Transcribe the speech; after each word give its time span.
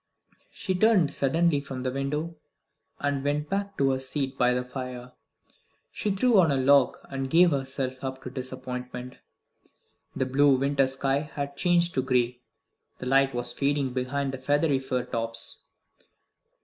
She 0.51 0.73
turned 0.73 1.13
sullenly 1.13 1.61
from 1.61 1.83
the 1.83 1.91
window, 1.91 2.35
and 3.01 3.23
went 3.23 3.51
back 3.51 3.77
to 3.77 3.91
her 3.91 3.99
seat 3.99 4.35
by 4.35 4.51
the 4.51 4.63
fire, 4.63 5.11
and 6.03 6.19
threw 6.19 6.39
on 6.39 6.49
a 6.51 6.55
log, 6.57 6.97
and 7.11 7.29
gave 7.29 7.51
herself 7.51 8.03
up 8.03 8.23
to 8.23 8.31
disappointment. 8.31 9.19
The 10.15 10.25
blue 10.25 10.55
winter 10.55 10.87
sky 10.87 11.19
had 11.19 11.55
changed 11.55 11.93
to 11.93 12.01
gray; 12.01 12.41
the 12.97 13.05
light 13.05 13.35
was 13.35 13.53
fading 13.53 13.93
behind 13.93 14.31
the 14.31 14.39
feathery 14.39 14.79
fir 14.79 15.05
tops. 15.05 15.65